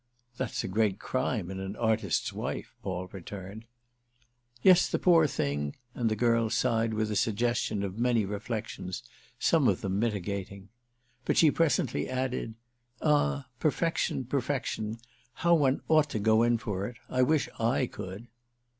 [0.35, 3.65] "That's a great crime in an artist's wife," Paul returned.
[4.63, 9.03] "Yes, poor thing!" and the girl sighed with a suggestion of many reflexions,
[9.37, 10.69] some of them mitigating.
[11.23, 12.55] But she presently added:
[12.99, 16.97] "Ah perfection, perfection—how one ought to go in for it!
[17.07, 18.27] I wish I could."